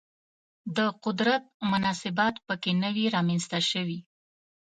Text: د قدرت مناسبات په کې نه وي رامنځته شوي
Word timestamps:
د 0.77 0.79
قدرت 1.03 1.43
مناسبات 1.71 2.35
په 2.47 2.53
کې 2.61 2.71
نه 2.81 2.89
وي 2.95 3.05
رامنځته 3.15 3.59
شوي 3.71 3.99